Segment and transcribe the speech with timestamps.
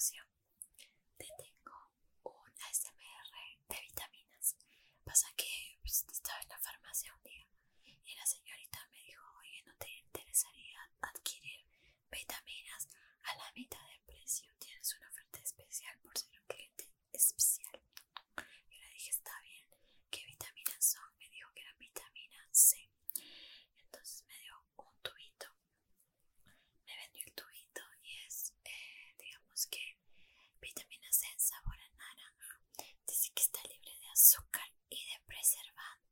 [0.00, 0.29] Ocasión
[34.30, 36.09] azúcar y de preservantes.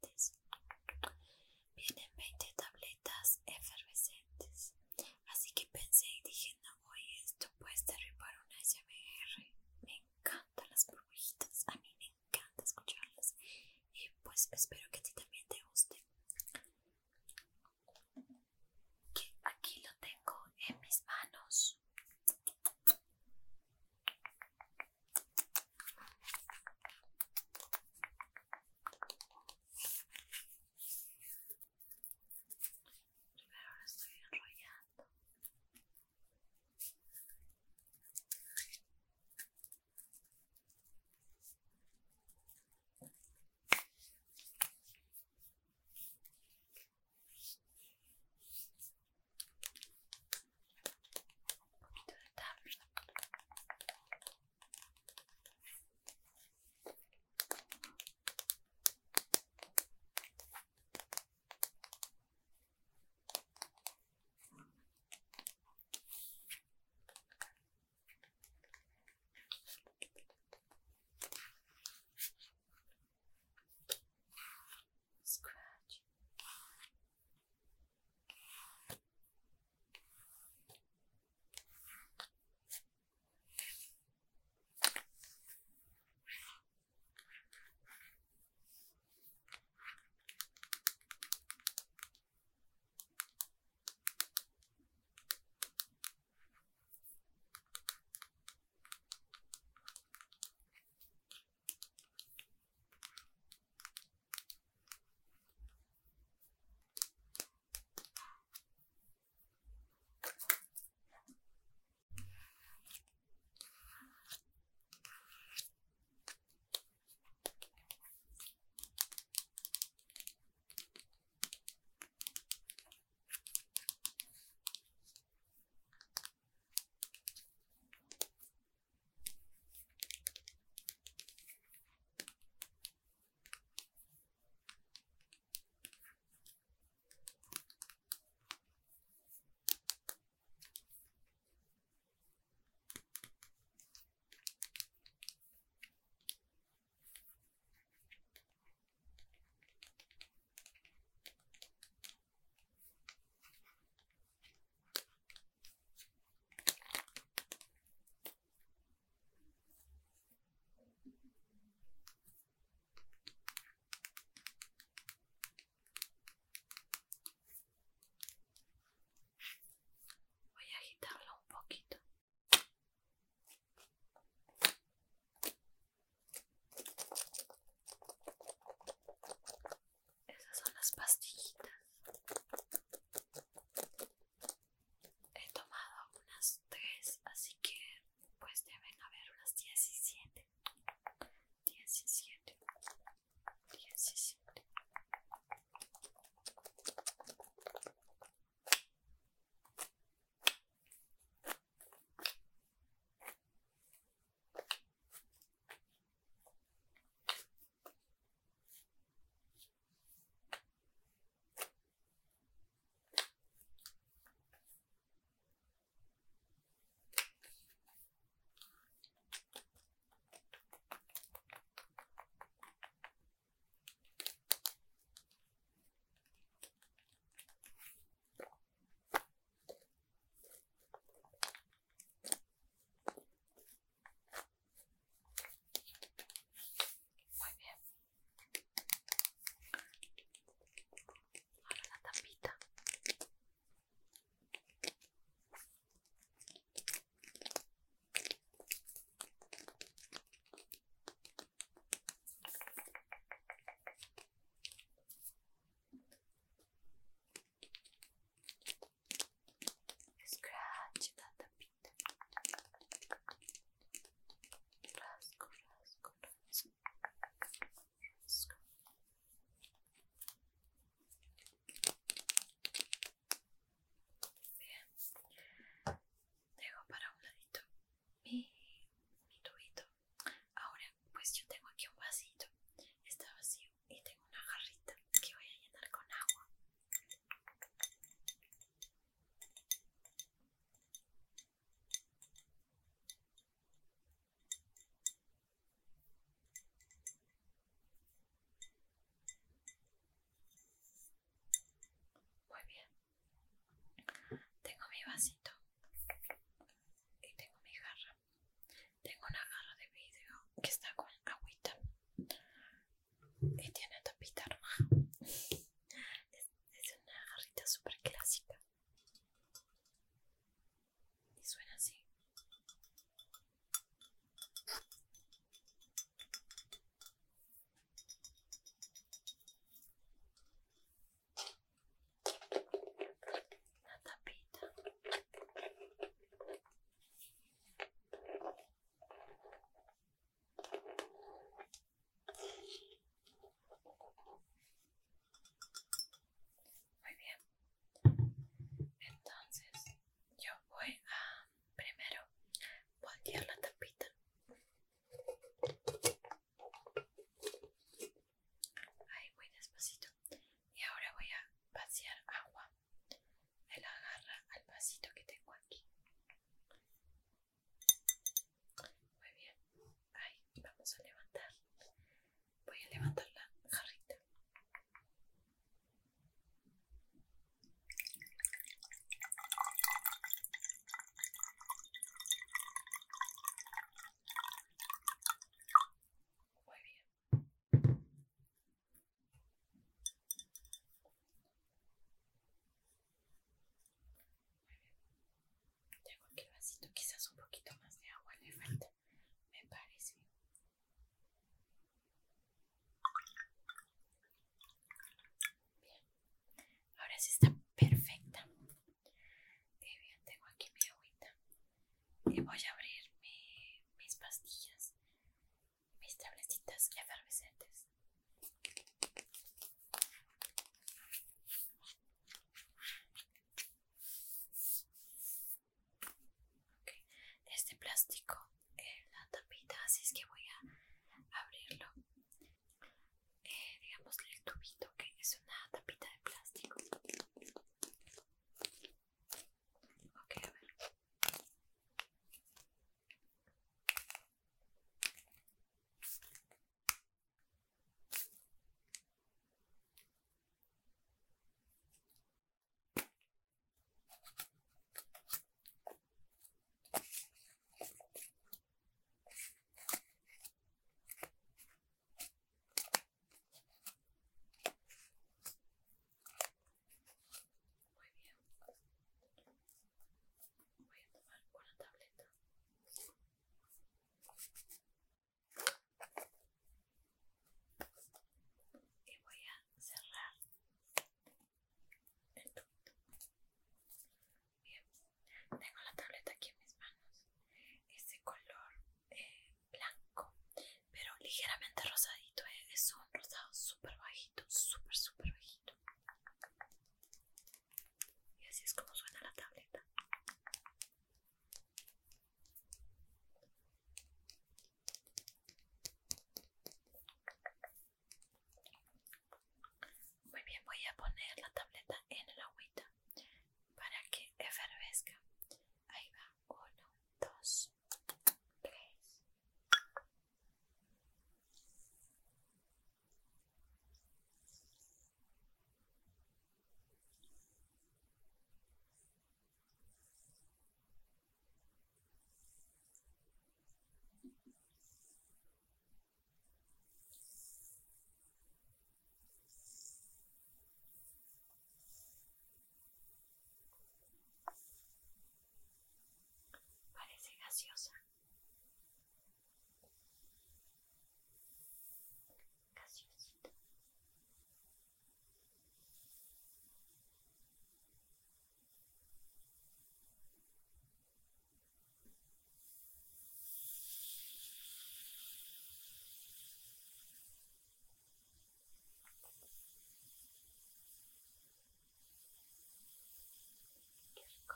[407.19, 407.47] gracias.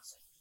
[0.03, 0.32] thousand.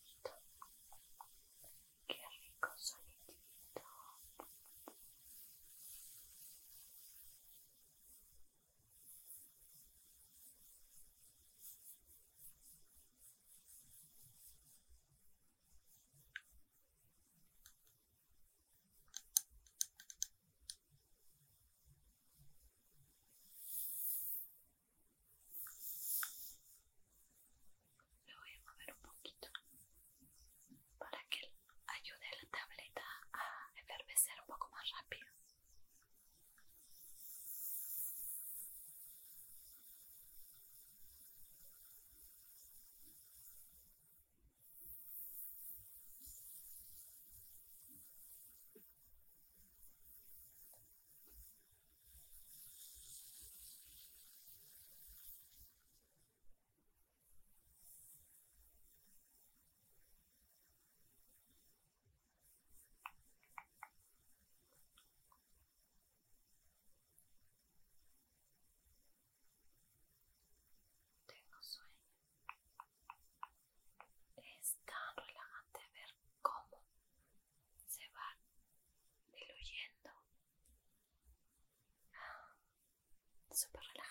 [83.62, 84.11] súper relajante.